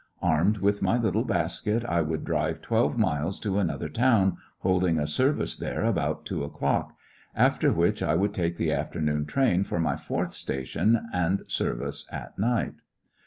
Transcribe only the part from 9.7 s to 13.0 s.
my fourth station and service at night.